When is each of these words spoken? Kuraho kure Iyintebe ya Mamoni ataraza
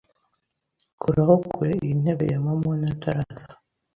Kuraho 1.01 1.33
kure 1.53 1.73
Iyintebe 1.83 2.25
ya 2.31 2.39
Mamoni 2.45 2.85
ataraza 2.93 3.53